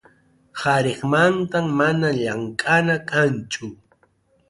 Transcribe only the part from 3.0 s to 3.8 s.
kanchu.